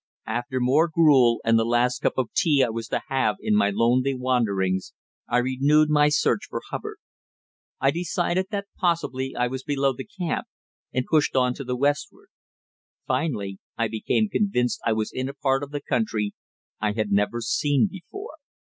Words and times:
After 0.25 0.59
more 0.59 0.87
gruel 0.91 1.41
and 1.45 1.59
the 1.59 1.63
last 1.63 2.01
cup 2.01 2.13
of 2.17 2.31
tea 2.33 2.63
I 2.63 2.69
was 2.69 2.87
to 2.87 3.03
have 3.09 3.35
in 3.39 3.55
my 3.55 3.69
lonely 3.69 4.15
wanderings, 4.15 4.93
I 5.29 5.37
renewed 5.37 5.91
my 5.91 6.09
search 6.09 6.45
for 6.49 6.59
Hubbard. 6.71 6.97
I 7.79 7.91
decided 7.91 8.47
that 8.49 8.65
possibly 8.79 9.35
I 9.35 9.45
was 9.45 9.61
below 9.61 9.93
the 9.93 10.07
camp, 10.19 10.47
and 10.91 11.05
pushed 11.05 11.35
on 11.35 11.53
to 11.53 11.63
the 11.63 11.77
westward. 11.77 12.29
Finally 13.05 13.59
I 13.77 13.87
became 13.89 14.27
convinced 14.27 14.81
I 14.83 14.93
was 14.93 15.11
in 15.13 15.29
a 15.29 15.35
part 15.35 15.61
of 15.61 15.69
the 15.69 15.81
country 15.81 16.33
I 16.79 16.93
had 16.93 17.11
never 17.11 17.39
seen 17.39 17.87
before. 17.87 18.37